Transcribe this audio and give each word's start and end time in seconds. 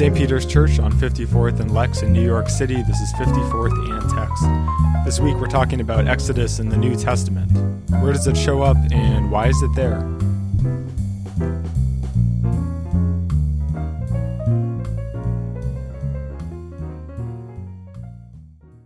St. 0.00 0.16
Peter's 0.16 0.46
Church 0.46 0.78
on 0.78 0.90
54th 0.92 1.60
and 1.60 1.74
Lex 1.74 2.00
in 2.00 2.10
New 2.10 2.24
York 2.24 2.48
City. 2.48 2.82
This 2.84 2.98
is 3.02 3.12
54th 3.18 4.00
and 4.00 4.10
Text. 4.10 5.04
This 5.04 5.20
week 5.20 5.36
we're 5.36 5.46
talking 5.46 5.82
about 5.82 6.08
Exodus 6.08 6.58
in 6.58 6.70
the 6.70 6.76
New 6.78 6.96
Testament. 6.96 7.52
Where 8.02 8.10
does 8.10 8.26
it 8.26 8.34
show 8.34 8.62
up 8.62 8.78
and 8.90 9.30
why 9.30 9.48
is 9.48 9.60
it 9.60 9.74
there? 9.74 9.98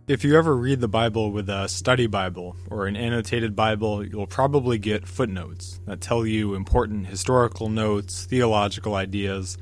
If 0.09 0.25
you 0.25 0.37
ever 0.37 0.53
read 0.57 0.81
the 0.81 0.89
Bible 0.89 1.31
with 1.31 1.47
a 1.47 1.69
study 1.69 2.07
Bible 2.07 2.57
or 2.69 2.87
an 2.87 2.97
annotated 2.97 3.55
Bible, 3.55 4.05
you'll 4.05 4.27
probably 4.27 4.77
get 4.77 5.07
footnotes 5.07 5.79
that 5.85 6.01
tell 6.01 6.25
you 6.25 6.55
important 6.55 7.07
historical 7.07 7.69
notes, 7.69 8.25
theological 8.25 8.95
ideas, 8.95 9.57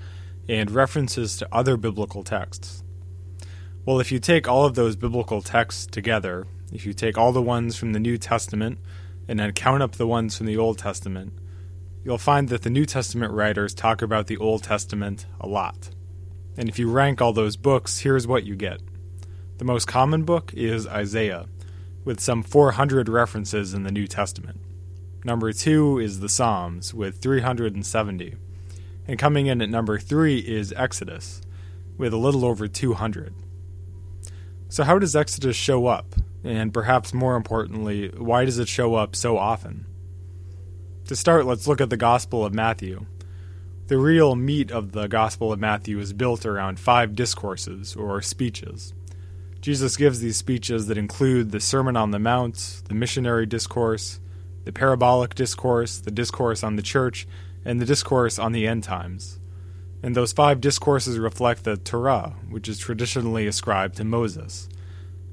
and 0.47 0.71
references 0.71 1.37
to 1.37 1.47
other 1.51 1.77
biblical 1.77 2.23
texts. 2.23 2.83
Well, 3.85 3.99
if 3.99 4.11
you 4.11 4.19
take 4.19 4.47
all 4.47 4.65
of 4.65 4.75
those 4.75 4.95
biblical 4.95 5.41
texts 5.41 5.85
together, 5.85 6.47
if 6.71 6.85
you 6.85 6.93
take 6.93 7.17
all 7.17 7.31
the 7.31 7.41
ones 7.41 7.75
from 7.75 7.93
the 7.93 7.99
New 7.99 8.17
Testament 8.17 8.79
and 9.27 9.39
then 9.39 9.51
count 9.51 9.83
up 9.83 9.93
the 9.93 10.07
ones 10.07 10.37
from 10.37 10.45
the 10.45 10.57
Old 10.57 10.77
Testament, 10.77 11.33
you'll 12.03 12.17
find 12.17 12.49
that 12.49 12.63
the 12.63 12.69
New 12.69 12.85
Testament 12.85 13.33
writers 13.33 13.73
talk 13.73 14.01
about 14.01 14.27
the 14.27 14.37
Old 14.37 14.63
Testament 14.63 15.25
a 15.39 15.47
lot. 15.47 15.89
And 16.57 16.69
if 16.69 16.77
you 16.77 16.89
rank 16.89 17.21
all 17.21 17.33
those 17.33 17.57
books, 17.57 17.99
here's 17.99 18.27
what 18.27 18.43
you 18.43 18.55
get. 18.55 18.79
The 19.57 19.65
most 19.65 19.87
common 19.87 20.23
book 20.23 20.53
is 20.53 20.87
Isaiah, 20.87 21.45
with 22.03 22.19
some 22.19 22.43
400 22.43 23.07
references 23.07 23.73
in 23.73 23.83
the 23.83 23.91
New 23.91 24.07
Testament. 24.07 24.59
Number 25.23 25.53
two 25.53 25.99
is 25.99 26.19
the 26.19 26.29
Psalms, 26.29 26.93
with 26.93 27.21
370. 27.21 28.35
And 29.07 29.19
coming 29.19 29.47
in 29.47 29.61
at 29.61 29.69
number 29.69 29.99
three 29.99 30.39
is 30.39 30.73
Exodus, 30.75 31.41
with 31.97 32.13
a 32.13 32.17
little 32.17 32.45
over 32.45 32.67
200. 32.67 33.33
So, 34.69 34.83
how 34.83 34.97
does 34.97 35.15
Exodus 35.15 35.55
show 35.55 35.87
up? 35.87 36.15
And 36.43 36.73
perhaps 36.73 37.13
more 37.13 37.35
importantly, 37.35 38.09
why 38.09 38.45
does 38.45 38.59
it 38.59 38.67
show 38.67 38.95
up 38.95 39.15
so 39.15 39.37
often? 39.37 39.85
To 41.07 41.15
start, 41.15 41.45
let's 41.45 41.67
look 41.67 41.81
at 41.81 41.89
the 41.89 41.97
Gospel 41.97 42.45
of 42.45 42.53
Matthew. 42.53 43.05
The 43.87 43.97
real 43.97 44.35
meat 44.35 44.71
of 44.71 44.93
the 44.93 45.07
Gospel 45.07 45.51
of 45.51 45.59
Matthew 45.59 45.99
is 45.99 46.13
built 46.13 46.45
around 46.45 46.79
five 46.79 47.15
discourses, 47.15 47.95
or 47.95 48.21
speeches. 48.21 48.93
Jesus 49.59 49.95
gives 49.95 50.19
these 50.19 50.37
speeches 50.37 50.87
that 50.87 50.97
include 50.97 51.51
the 51.51 51.59
Sermon 51.59 51.95
on 51.95 52.11
the 52.11 52.19
Mount, 52.19 52.81
the 52.87 52.95
missionary 52.95 53.45
discourse, 53.45 54.19
the 54.63 54.71
parabolic 54.71 55.35
discourse, 55.35 55.99
the 55.99 56.11
discourse 56.11 56.63
on 56.63 56.77
the 56.77 56.81
church, 56.81 57.27
and 57.65 57.79
the 57.79 57.85
discourse 57.85 58.39
on 58.39 58.51
the 58.51 58.67
end 58.67 58.83
times. 58.83 59.39
And 60.01 60.15
those 60.15 60.33
five 60.33 60.59
discourses 60.59 61.17
reflect 61.17 61.63
the 61.63 61.77
Torah, 61.77 62.35
which 62.49 62.67
is 62.67 62.77
traditionally 62.77 63.47
ascribed 63.47 63.97
to 63.97 64.03
Moses. 64.03 64.67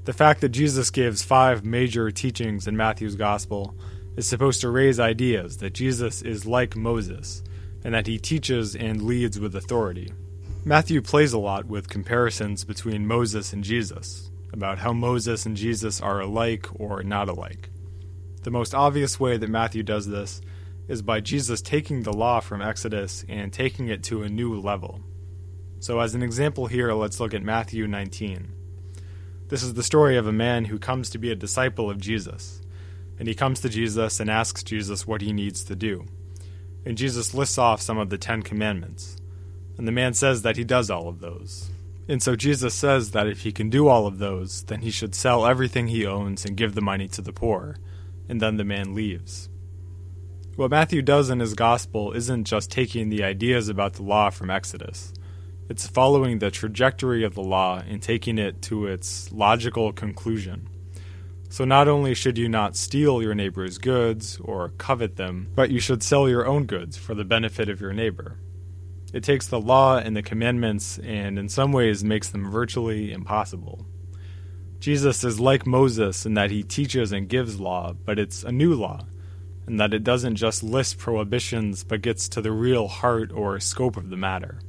The 0.05 0.13
fact 0.13 0.41
that 0.41 0.49
Jesus 0.49 0.89
gives 0.89 1.21
five 1.21 1.65
major 1.65 2.09
teachings 2.09 2.67
in 2.67 2.77
Matthew's 2.77 3.15
Gospel 3.15 3.75
is 4.15 4.27
supposed 4.27 4.61
to 4.61 4.69
raise 4.69 4.99
ideas 4.99 5.57
that 5.57 5.73
Jesus 5.73 6.21
is 6.21 6.45
like 6.45 6.75
Moses, 6.75 7.43
and 7.83 7.93
that 7.93 8.07
he 8.07 8.17
teaches 8.17 8.75
and 8.75 9.01
leads 9.01 9.39
with 9.39 9.55
authority. 9.55 10.11
Matthew 10.63 11.01
plays 11.01 11.33
a 11.33 11.39
lot 11.39 11.65
with 11.65 11.89
comparisons 11.89 12.63
between 12.63 13.07
Moses 13.07 13.53
and 13.53 13.63
Jesus, 13.63 14.29
about 14.53 14.77
how 14.77 14.93
Moses 14.93 15.45
and 15.45 15.57
Jesus 15.57 16.01
are 16.01 16.21
alike 16.21 16.67
or 16.75 17.03
not 17.03 17.29
alike. 17.29 17.69
The 18.43 18.51
most 18.51 18.73
obvious 18.73 19.19
way 19.19 19.37
that 19.37 19.49
Matthew 19.49 19.83
does 19.83 20.07
this 20.07 20.41
is 20.87 21.01
by 21.01 21.19
Jesus 21.19 21.61
taking 21.61 22.03
the 22.03 22.13
law 22.13 22.39
from 22.39 22.61
Exodus 22.61 23.25
and 23.29 23.51
taking 23.51 23.87
it 23.87 24.03
to 24.03 24.23
a 24.23 24.29
new 24.29 24.59
level. 24.59 25.01
So, 25.79 25.99
as 25.99 26.13
an 26.13 26.21
example 26.21 26.67
here, 26.67 26.93
let's 26.93 27.19
look 27.19 27.33
at 27.33 27.43
Matthew 27.43 27.87
19. 27.87 28.53
This 29.47 29.63
is 29.63 29.73
the 29.73 29.83
story 29.83 30.15
of 30.15 30.27
a 30.27 30.31
man 30.31 30.65
who 30.65 30.79
comes 30.79 31.09
to 31.09 31.17
be 31.17 31.31
a 31.31 31.35
disciple 31.35 31.89
of 31.89 31.99
Jesus. 31.99 32.61
And 33.19 33.27
he 33.27 33.35
comes 33.35 33.59
to 33.61 33.69
Jesus 33.69 34.19
and 34.19 34.29
asks 34.29 34.63
Jesus 34.63 35.05
what 35.05 35.21
he 35.21 35.33
needs 35.33 35.63
to 35.65 35.75
do. 35.75 36.05
And 36.85 36.97
Jesus 36.97 37.33
lists 37.33 37.57
off 37.57 37.81
some 37.81 37.97
of 37.97 38.09
the 38.09 38.17
Ten 38.17 38.41
Commandments. 38.41 39.17
And 39.77 39.87
the 39.87 39.91
man 39.91 40.13
says 40.13 40.41
that 40.41 40.57
he 40.57 40.63
does 40.63 40.89
all 40.89 41.07
of 41.07 41.19
those. 41.19 41.69
And 42.07 42.23
so 42.23 42.35
Jesus 42.35 42.73
says 42.73 43.11
that 43.11 43.27
if 43.27 43.41
he 43.41 43.51
can 43.51 43.69
do 43.69 43.87
all 43.87 44.07
of 44.07 44.17
those, 44.17 44.63
then 44.63 44.81
he 44.81 44.89
should 44.89 45.13
sell 45.13 45.45
everything 45.45 45.87
he 45.87 46.05
owns 46.05 46.45
and 46.45 46.57
give 46.57 46.73
the 46.73 46.81
money 46.81 47.07
to 47.09 47.21
the 47.21 47.33
poor. 47.33 47.77
And 48.27 48.41
then 48.41 48.57
the 48.57 48.63
man 48.63 48.95
leaves. 48.95 49.49
What 50.57 50.69
Matthew 50.69 51.01
does 51.01 51.29
in 51.29 51.39
his 51.39 51.53
gospel 51.53 52.11
isn't 52.11 52.43
just 52.43 52.69
taking 52.69 53.07
the 53.07 53.23
ideas 53.23 53.69
about 53.69 53.93
the 53.93 54.03
law 54.03 54.29
from 54.29 54.49
Exodus, 54.49 55.13
it's 55.69 55.87
following 55.87 56.39
the 56.39 56.51
trajectory 56.51 57.23
of 57.23 57.35
the 57.35 57.41
law 57.41 57.81
and 57.87 58.01
taking 58.01 58.37
it 58.37 58.61
to 58.63 58.85
its 58.85 59.31
logical 59.31 59.93
conclusion. 59.93 60.67
So, 61.49 61.63
not 61.63 61.87
only 61.87 62.13
should 62.13 62.37
you 62.37 62.49
not 62.49 62.75
steal 62.75 63.21
your 63.21 63.33
neighbor's 63.33 63.77
goods 63.77 64.39
or 64.41 64.73
covet 64.77 65.15
them, 65.15 65.47
but 65.55 65.71
you 65.71 65.79
should 65.79 66.03
sell 66.03 66.27
your 66.27 66.45
own 66.45 66.65
goods 66.65 66.97
for 66.97 67.15
the 67.15 67.23
benefit 67.23 67.69
of 67.69 67.79
your 67.79 67.93
neighbor. 67.93 68.37
It 69.13 69.23
takes 69.23 69.47
the 69.47 69.59
law 69.59 69.99
and 69.99 70.17
the 70.17 70.21
commandments 70.21 70.97
and, 70.97 71.39
in 71.39 71.47
some 71.47 71.71
ways, 71.71 72.03
makes 72.03 72.29
them 72.29 72.51
virtually 72.51 73.13
impossible. 73.13 73.85
Jesus 74.81 75.23
is 75.23 75.39
like 75.39 75.65
Moses 75.65 76.25
in 76.25 76.33
that 76.33 76.51
he 76.51 76.61
teaches 76.61 77.13
and 77.13 77.29
gives 77.29 77.57
law, 77.57 77.93
but 77.93 78.19
it's 78.19 78.43
a 78.43 78.51
new 78.51 78.73
law 78.73 79.05
and 79.71 79.79
that 79.79 79.93
it 79.93 80.03
doesn't 80.03 80.35
just 80.35 80.63
list 80.63 80.97
prohibitions 80.97 81.85
but 81.85 82.01
gets 82.01 82.27
to 82.27 82.41
the 82.41 82.51
real 82.51 82.89
heart 82.89 83.31
or 83.31 83.57
scope 83.61 83.95
of 83.95 84.09
the 84.09 84.17
matter. 84.17 84.59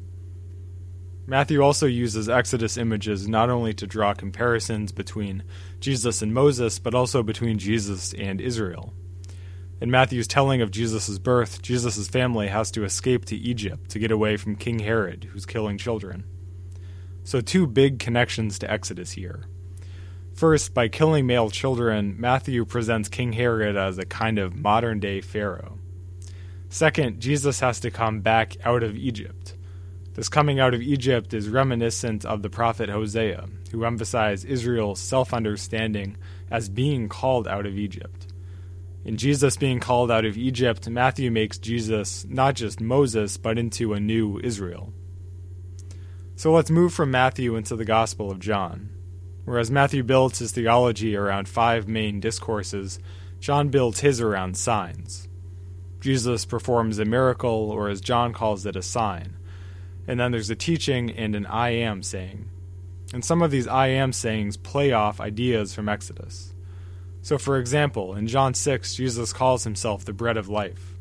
Matthew 1.27 1.61
also 1.61 1.87
uses 1.87 2.29
Exodus 2.29 2.77
images 2.77 3.27
not 3.27 3.51
only 3.51 3.75
to 3.75 3.87
draw 3.89 4.15
comparisons 4.15 4.93
between 4.93 5.43
Jesus 5.81 6.23
and 6.23 6.33
Moses, 6.33 6.79
but 6.79 6.95
also 6.95 7.25
between 7.25 7.59
Jesus 7.59 8.15
and 8.15 8.41
Israel. 8.41 8.95
In 9.81 9.91
Matthew's 9.91 10.29
telling 10.29 10.63
of 10.63 10.71
Jesus' 10.71 11.19
birth, 11.19 11.63
Jesus' 11.63 12.07
family 12.07 12.47
has 12.47 12.71
to 12.71 12.85
escape 12.85 13.25
to 13.25 13.37
Egypt 13.37 13.91
to 13.91 13.99
get 13.99 14.13
away 14.13 14.37
from 14.37 14.55
King 14.55 14.79
Herod, 14.79 15.25
who's 15.33 15.47
killing 15.47 15.79
children. 15.79 16.23
So, 17.25 17.41
two 17.41 17.67
big 17.67 17.99
connections 17.99 18.57
to 18.61 18.71
Exodus 18.71 19.11
here. 19.11 19.47
First, 20.35 20.75
by 20.75 20.89
killing 20.89 21.27
male 21.27 21.51
children, 21.51 22.17
Matthew 22.19 22.65
presents 22.65 23.09
King 23.09 23.33
Herod 23.33 23.77
as 23.77 23.99
a 23.99 24.07
kind 24.07 24.39
of 24.39 24.57
modern 24.57 24.99
day 24.99 25.21
Pharaoh. 25.21 25.79
Second, 26.69 27.21
Jesus 27.21 27.61
has 27.61 27.81
to 27.81 27.91
come 27.91 28.21
back 28.21 28.57
out 28.65 28.83
of 28.83 28.97
Egypt. 28.97 29.55
This 30.15 30.29
coming 30.29 30.59
out 30.59 30.75
of 30.75 30.83
Egypt 30.83 31.33
is 31.33 31.49
reminiscent 31.49 32.25
of 32.25 32.43
the 32.43 32.51
prophet 32.51 32.89
Hosea, 32.89 33.49
who 33.71 33.85
emphasized 33.85 34.47
Israel's 34.47 35.01
self 35.01 35.33
understanding 35.33 36.17
as 36.51 36.69
being 36.69 37.09
called 37.09 37.47
out 37.47 37.67
of 37.67 37.79
Egypt. 37.79 38.27
In 39.05 39.17
Jesus 39.17 39.57
being 39.57 39.81
called 39.81 40.11
out 40.11 40.25
of 40.25 40.39
Egypt, 40.39 40.89
Matthew 40.89 41.31
makes 41.31 41.59
Jesus 41.59 42.25
not 42.29 42.55
just 42.55 42.81
Moses, 42.81 43.37
but 43.37 43.59
into 43.59 43.93
a 43.93 44.01
new 44.01 44.39
Israel. 44.41 44.93
So 46.37 46.53
let's 46.53 46.71
move 46.71 46.93
from 46.93 47.11
Matthew 47.11 47.55
into 47.57 47.77
the 47.77 47.85
Gospel 47.85 48.31
of 48.31 48.39
John. 48.39 48.91
Whereas 49.45 49.71
Matthew 49.71 50.03
builds 50.03 50.39
his 50.39 50.53
theology 50.53 51.17
around 51.17 51.49
five 51.49 51.89
main 51.89 52.21
discourses, 52.21 52.99
John 53.41 53.71
builds 53.71 54.01
his 54.01 54.21
around 54.21 54.57
signs. 54.57 55.29
Jesus 56.01 56.45
performs 56.45 56.99
a 56.99 57.05
miracle, 57.05 57.71
or 57.71 57.89
as 57.89 58.01
John 58.01 58.33
calls 58.33 58.67
it, 58.67 58.77
a 58.77 58.83
sign. 58.83 59.37
And 60.07 60.19
then 60.19 60.33
there's 60.33 60.51
a 60.51 60.57
teaching 60.57 61.11
and 61.11 61.35
an 61.35 61.47
I 61.47 61.71
am 61.71 62.03
saying. 62.03 62.49
And 63.13 63.25
some 63.25 63.43
of 63.43 63.51
these 63.51 63.67
I 63.67 63.89
am 63.89 64.13
sayings 64.13 64.57
play 64.57 64.93
off 64.93 65.21
ideas 65.21 65.75
from 65.75 65.89
Exodus. 65.89 66.55
So, 67.21 67.39
for 67.39 67.59
example, 67.59 68.15
in 68.15 68.27
John 68.27 68.55
6, 68.55 68.95
Jesus 68.95 69.33
calls 69.33 69.65
himself 69.65 70.05
the 70.05 70.13
bread 70.13 70.37
of 70.37 70.49
life. 70.49 70.97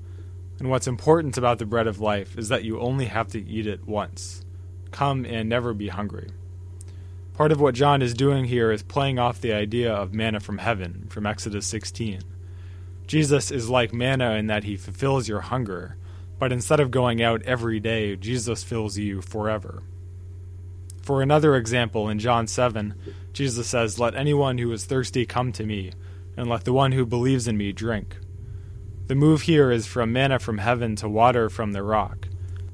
And 0.60 0.70
what's 0.70 0.88
important 0.88 1.38
about 1.38 1.58
the 1.58 1.66
bread 1.66 1.88
of 1.88 2.00
life 2.00 2.38
is 2.38 2.50
that 2.50 2.64
you 2.64 2.80
only 2.80 3.06
have 3.06 3.30
to 3.30 3.44
eat 3.44 3.66
it 3.66 3.88
once. 3.88 4.46
Come 4.92 5.26
and 5.26 5.50
never 5.50 5.74
be 5.74 5.88
hungry. 5.88 6.30
Part 7.34 7.54
of 7.54 7.62
what 7.62 7.76
John 7.76 8.02
is 8.02 8.14
doing 8.14 8.46
here 8.46 8.72
is 8.72 8.84
playing 8.84 9.18
off 9.18 9.40
the 9.40 9.54
idea 9.54 9.94
of 9.94 10.14
manna 10.14 10.42
from 10.42 10.58
heaven 10.58 11.08
from 11.10 11.26
Exodus 11.26 11.66
16. 11.66 12.22
Jesus 13.08 13.52
is 13.52 13.70
like 13.70 13.94
manna 13.94 14.32
in 14.32 14.48
that 14.48 14.66
he 14.66 14.76
fulfills 14.76 15.30
your 15.30 15.42
hunger, 15.42 15.96
but 16.40 16.52
instead 16.52 16.80
of 16.80 16.92
going 16.92 17.22
out 17.22 17.42
every 17.44 17.80
day, 17.80 18.16
Jesus 18.18 18.64
fills 18.64 18.98
you 18.98 19.22
forever. 19.22 19.82
For 21.02 21.22
another 21.22 21.56
example, 21.56 22.10
in 22.10 22.20
John 22.20 22.48
7, 22.48 22.96
Jesus 23.34 23.68
says, 23.68 23.98
Let 23.98 24.14
anyone 24.14 24.58
who 24.58 24.72
is 24.72 24.86
thirsty 24.86 25.26
come 25.26 25.52
to 25.54 25.66
me, 25.66 25.94
and 26.36 26.50
let 26.50 26.66
the 26.66 26.74
one 26.74 26.92
who 26.92 27.06
believes 27.06 27.48
in 27.48 27.58
me 27.58 27.72
drink. 27.72 28.18
The 29.08 29.16
move 29.16 29.44
here 29.44 29.72
is 29.72 29.88
from 29.88 30.14
manna 30.14 30.38
from 30.38 30.60
heaven 30.60 30.96
to 30.98 31.10
water 31.10 31.50
from 31.50 31.72
the 31.72 31.82
rock. 31.82 32.28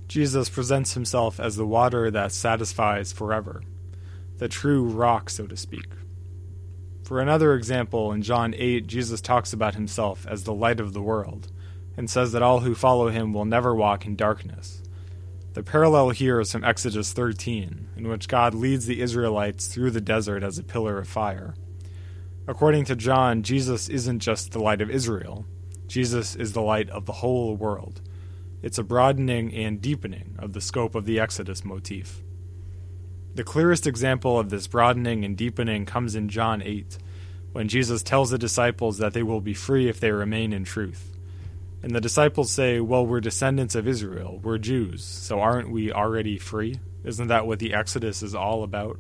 Jesus 0.08 0.50
presents 0.50 0.94
himself 0.94 1.40
as 1.40 1.56
the 1.56 1.66
water 1.66 2.12
that 2.12 2.32
satisfies 2.32 3.14
forever 3.14 3.62
the 4.38 4.48
true 4.48 4.84
rock, 4.84 5.30
so 5.30 5.48
to 5.48 5.58
speak. 5.58 5.88
For 7.04 7.22
another 7.22 7.54
example, 7.54 8.12
in 8.12 8.22
John 8.22 8.54
8, 8.58 8.86
Jesus 8.86 9.22
talks 9.22 9.54
about 9.54 9.76
himself 9.76 10.26
as 10.28 10.44
the 10.44 10.54
light 10.54 10.80
of 10.80 10.94
the 10.94 11.02
world, 11.02 11.52
and 11.96 12.10
says 12.10 12.34
that 12.34 12.42
all 12.42 12.60
who 12.60 12.76
follow 12.76 13.10
him 13.10 13.34
will 13.34 13.46
never 13.46 13.74
walk 13.74 14.06
in 14.06 14.16
darkness. 14.16 14.84
The 15.54 15.64
parallel 15.64 16.10
here 16.12 16.40
is 16.40 16.52
from 16.52 16.64
Exodus 16.64 17.14
13, 17.14 17.88
in 17.96 18.08
which 18.08 18.28
God 18.28 18.54
leads 18.54 18.86
the 18.86 19.02
Israelites 19.02 19.68
through 19.68 19.92
the 19.92 20.02
desert 20.02 20.44
as 20.44 20.60
a 20.60 20.64
pillar 20.64 21.00
of 21.00 21.08
fire. 21.08 21.56
According 22.46 22.86
to 22.86 22.96
John, 22.96 23.42
Jesus 23.42 23.90
isn't 23.90 24.20
just 24.20 24.52
the 24.52 24.60
light 24.60 24.82
of 24.82 24.92
Israel, 24.92 25.46
Jesus 25.88 26.36
is 26.36 26.54
the 26.54 26.62
light 26.62 26.90
of 26.90 27.06
the 27.06 27.14
whole 27.14 27.56
world. 27.56 28.02
It's 28.62 28.78
a 28.78 28.84
broadening 28.84 29.54
and 29.54 29.82
deepening 29.82 30.36
of 30.38 30.54
the 30.54 30.62
scope 30.62 30.94
of 30.94 31.06
the 31.06 31.20
Exodus 31.20 31.64
motif. 31.64 32.22
The 33.38 33.44
clearest 33.44 33.86
example 33.86 34.40
of 34.40 34.50
this 34.50 34.66
broadening 34.66 35.24
and 35.24 35.38
deepening 35.38 35.86
comes 35.86 36.16
in 36.16 36.28
John 36.28 36.64
8, 36.64 36.98
when 37.52 37.68
Jesus 37.68 38.02
tells 38.02 38.32
the 38.32 38.40
disciples 38.40 38.98
that 38.98 39.14
they 39.14 39.22
will 39.22 39.42
be 39.42 39.54
free 39.54 39.88
if 39.88 40.00
they 40.00 40.12
remain 40.12 40.54
in 40.54 40.64
truth. 40.64 41.16
And 41.84 41.94
the 41.94 42.02
disciples 42.02 42.50
say, 42.50 42.80
Well, 42.80 43.06
we're 43.06 43.22
descendants 43.22 43.76
of 43.76 43.88
Israel, 43.88 44.40
we're 44.42 44.58
Jews, 44.58 45.04
so 45.04 45.40
aren't 45.40 45.70
we 45.70 45.92
already 45.92 46.40
free? 46.40 46.80
Isn't 47.04 47.28
that 47.28 47.46
what 47.46 47.60
the 47.60 47.76
Exodus 47.76 48.24
is 48.24 48.34
all 48.34 48.64
about? 48.64 48.98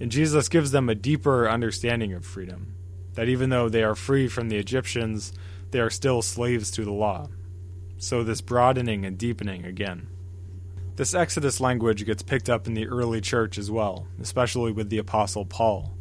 And 0.00 0.10
Jesus 0.10 0.48
gives 0.48 0.72
them 0.72 0.88
a 0.88 0.96
deeper 0.96 1.48
understanding 1.48 2.14
of 2.14 2.26
freedom, 2.26 2.74
that 3.14 3.28
even 3.28 3.50
though 3.50 3.68
they 3.68 3.84
are 3.84 3.94
free 3.94 4.26
from 4.26 4.48
the 4.48 4.56
Egyptians, 4.56 5.32
they 5.70 5.78
are 5.78 5.90
still 5.90 6.22
slaves 6.22 6.72
to 6.72 6.84
the 6.84 6.90
law. 6.90 7.28
So, 7.98 8.24
this 8.24 8.40
broadening 8.40 9.04
and 9.06 9.16
deepening 9.16 9.64
again. 9.64 10.08
This 10.98 11.14
Exodus 11.14 11.60
language 11.60 12.04
gets 12.04 12.24
picked 12.24 12.50
up 12.50 12.66
in 12.66 12.74
the 12.74 12.88
early 12.88 13.20
church 13.20 13.56
as 13.56 13.70
well, 13.70 14.08
especially 14.20 14.72
with 14.72 14.90
the 14.90 14.98
Apostle 14.98 15.44
Paul. 15.44 15.96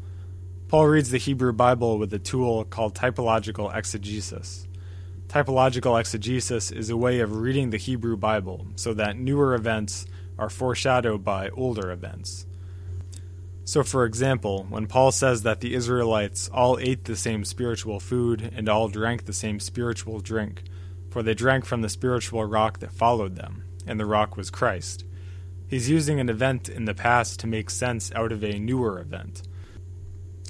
Paul 0.69 0.87
reads 0.87 1.11
the 1.11 1.19
Hebrew 1.19 1.53
Bible 1.53 1.99
with 1.99 2.11
a 2.15 2.17
tool 2.17 2.63
called 2.63 2.95
typological 2.95 3.71
exegesis. 3.71 4.67
Typological 5.27 5.99
exegesis 5.99 6.71
is 6.71 6.89
a 6.89 6.97
way 6.97 7.19
of 7.19 7.35
reading 7.35 7.69
the 7.69 7.77
Hebrew 7.77 8.17
Bible 8.17 8.65
so 8.75 8.91
that 8.95 9.19
newer 9.19 9.53
events 9.53 10.07
are 10.39 10.49
foreshadowed 10.49 11.23
by 11.23 11.49
older 11.49 11.91
events. 11.91 12.47
So, 13.65 13.83
for 13.83 14.03
example, 14.03 14.65
when 14.67 14.87
Paul 14.87 15.11
says 15.11 15.43
that 15.43 15.61
the 15.61 15.75
Israelites 15.75 16.49
all 16.51 16.79
ate 16.79 17.05
the 17.05 17.15
same 17.15 17.45
spiritual 17.45 17.99
food 17.99 18.51
and 18.55 18.67
all 18.67 18.87
drank 18.87 19.25
the 19.25 19.31
same 19.31 19.59
spiritual 19.59 20.21
drink, 20.21 20.63
for 21.11 21.21
they 21.21 21.35
drank 21.35 21.65
from 21.65 21.83
the 21.83 21.89
spiritual 21.89 22.45
rock 22.45 22.79
that 22.79 22.91
followed 22.91 23.35
them, 23.35 23.63
and 23.87 23.99
the 23.99 24.05
rock 24.05 24.37
was 24.37 24.49
Christ. 24.49 25.05
He's 25.67 25.89
using 25.89 26.19
an 26.19 26.29
event 26.29 26.69
in 26.69 26.85
the 26.85 26.93
past 26.93 27.39
to 27.41 27.47
make 27.47 27.69
sense 27.69 28.11
out 28.13 28.31
of 28.31 28.43
a 28.43 28.59
newer 28.59 28.99
event. 28.99 29.41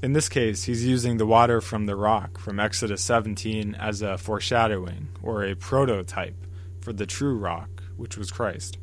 In 0.03 0.13
this 0.13 0.29
case, 0.29 0.65
he's 0.65 0.85
using 0.85 1.17
the 1.17 1.25
water 1.25 1.59
from 1.59 1.87
the 1.87 1.95
rock 1.95 2.37
from 2.37 2.59
Exodus 2.59 3.01
17 3.01 3.73
as 3.73 4.03
a 4.03 4.17
foreshadowing 4.17 5.07
or 5.23 5.43
a 5.43 5.55
prototype 5.55 6.45
for 6.81 6.93
the 6.93 7.07
true 7.07 7.35
rock, 7.35 7.83
which 7.95 8.15
was 8.15 8.29
Christ. 8.29 8.77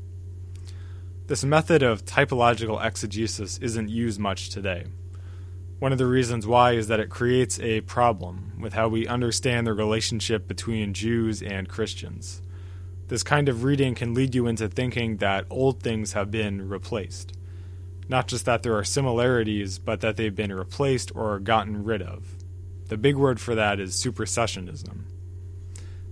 This 1.29 1.45
method 1.45 1.83
of 1.83 2.05
typological 2.05 2.85
exegesis 2.85 3.59
isn't 3.59 3.89
used 3.89 4.19
much 4.19 4.51
today. 4.51 4.87
One 5.79 5.93
of 5.93 5.99
the 5.99 6.07
reasons 6.07 6.47
why 6.47 6.73
is 6.73 6.89
that 6.89 7.01
it 7.01 7.11
creates 7.11 7.61
a 7.61 7.81
problem 7.83 8.59
with 8.61 8.73
how 8.73 8.89
we 8.89 9.07
understand 9.07 9.67
the 9.67 9.73
relationship 9.73 10.49
between 10.49 10.95
Jews 10.95 11.43
and 11.43 11.69
Christians. 11.69 12.43
This 13.09 13.23
kind 13.23 13.49
of 13.49 13.65
reading 13.65 13.95
can 13.95 14.15
lead 14.15 14.35
you 14.35 14.47
into 14.47 14.69
thinking 14.69 15.19
that 15.19 15.47
old 15.51 15.83
things 15.83 16.15
have 16.15 16.31
been 16.31 16.69
replaced. 16.69 17.37
Not 18.09 18.29
just 18.29 18.47
that 18.47 18.63
there 18.63 18.77
are 18.77 18.85
similarities, 18.85 19.79
but 19.79 20.01
that 20.01 20.17
they've 20.17 20.35
been 20.35 20.53
replaced 20.53 21.13
or 21.15 21.39
gotten 21.39 21.85
rid 21.85 22.01
of. 22.01 22.37
The 22.89 22.97
big 22.97 23.17
word 23.17 23.41
for 23.41 23.55
that 23.55 23.79
is 23.79 23.95
supersessionism. 23.95 25.05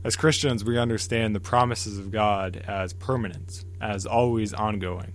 As 0.04 0.16
Christians, 0.16 0.64
we 0.64 0.78
understand 0.78 1.34
the 1.34 1.40
promises 1.40 1.98
of 1.98 2.10
God 2.10 2.56
as 2.66 2.92
permanent, 2.92 3.64
as 3.80 4.04
always 4.04 4.52
ongoing. 4.52 5.12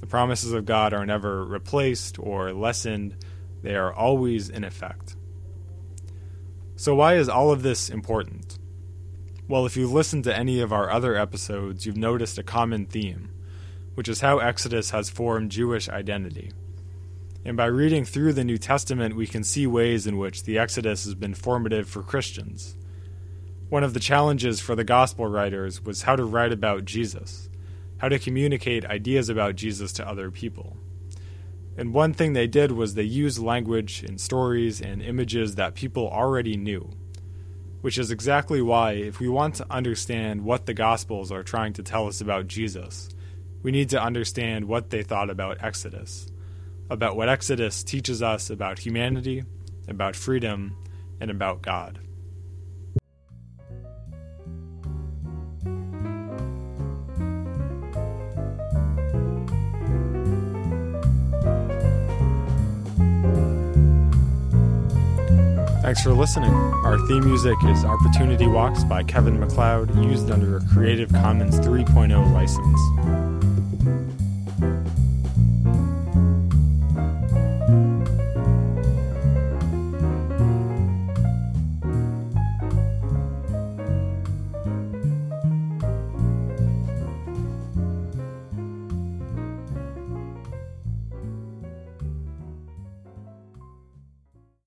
The 0.00 0.06
promises 0.06 0.52
of 0.52 0.66
God 0.66 0.92
are 0.92 1.06
never 1.06 1.44
replaced 1.44 2.18
or 2.18 2.52
lessened, 2.52 3.16
they 3.62 3.76
are 3.76 3.92
always 3.92 4.48
in 4.48 4.64
effect. 4.64 5.16
So, 6.76 6.94
why 6.94 7.16
is 7.16 7.28
all 7.28 7.50
of 7.50 7.62
this 7.62 7.90
important? 7.90 8.58
Well, 9.48 9.64
if 9.64 9.78
you've 9.78 9.92
listened 9.92 10.24
to 10.24 10.36
any 10.36 10.60
of 10.60 10.74
our 10.74 10.90
other 10.90 11.16
episodes, 11.16 11.86
you've 11.86 11.96
noticed 11.96 12.36
a 12.36 12.42
common 12.42 12.84
theme, 12.84 13.30
which 13.94 14.06
is 14.06 14.20
how 14.20 14.40
Exodus 14.40 14.90
has 14.90 15.08
formed 15.08 15.50
Jewish 15.50 15.88
identity. 15.88 16.52
And 17.46 17.56
by 17.56 17.64
reading 17.64 18.04
through 18.04 18.34
the 18.34 18.44
New 18.44 18.58
Testament, 18.58 19.16
we 19.16 19.26
can 19.26 19.42
see 19.42 19.66
ways 19.66 20.06
in 20.06 20.18
which 20.18 20.42
the 20.42 20.58
Exodus 20.58 21.06
has 21.06 21.14
been 21.14 21.32
formative 21.32 21.88
for 21.88 22.02
Christians. 22.02 22.76
One 23.70 23.82
of 23.82 23.94
the 23.94 24.00
challenges 24.00 24.60
for 24.60 24.74
the 24.74 24.84
gospel 24.84 25.26
writers 25.26 25.82
was 25.82 26.02
how 26.02 26.14
to 26.14 26.26
write 26.26 26.52
about 26.52 26.84
Jesus, 26.84 27.48
how 27.96 28.10
to 28.10 28.18
communicate 28.18 28.84
ideas 28.84 29.30
about 29.30 29.56
Jesus 29.56 29.94
to 29.94 30.06
other 30.06 30.30
people. 30.30 30.76
And 31.74 31.94
one 31.94 32.12
thing 32.12 32.34
they 32.34 32.48
did 32.48 32.72
was 32.72 32.96
they 32.96 33.02
used 33.02 33.38
language 33.38 34.04
and 34.06 34.20
stories 34.20 34.82
and 34.82 35.00
images 35.00 35.54
that 35.54 35.74
people 35.74 36.06
already 36.06 36.58
knew 36.58 36.90
which 37.80 37.98
is 37.98 38.10
exactly 38.10 38.60
why, 38.60 38.92
if 38.92 39.20
we 39.20 39.28
want 39.28 39.54
to 39.56 39.66
understand 39.70 40.44
what 40.44 40.66
the 40.66 40.74
Gospels 40.74 41.30
are 41.30 41.42
trying 41.42 41.72
to 41.74 41.82
tell 41.82 42.06
us 42.06 42.20
about 42.20 42.48
Jesus, 42.48 43.08
we 43.62 43.70
need 43.70 43.90
to 43.90 44.02
understand 44.02 44.66
what 44.66 44.90
they 44.90 45.02
thought 45.02 45.30
about 45.30 45.62
Exodus, 45.62 46.26
about 46.90 47.16
what 47.16 47.28
Exodus 47.28 47.82
teaches 47.82 48.22
us 48.22 48.50
about 48.50 48.80
humanity, 48.80 49.44
about 49.86 50.16
freedom, 50.16 50.76
and 51.20 51.30
about 51.30 51.62
God. 51.62 51.98
Thanks 65.88 66.02
for 66.02 66.12
listening. 66.12 66.52
Our 66.52 66.98
theme 67.08 67.24
music 67.24 67.56
is 67.64 67.82
Opportunity 67.82 68.46
Walks 68.46 68.84
by 68.84 69.02
Kevin 69.02 69.40
MacLeod, 69.40 69.94
used 70.04 70.30
under 70.30 70.58
a 70.58 70.60
Creative 70.66 71.10
Commons 71.10 71.58
3.0 71.60 72.30
license. 72.30 73.37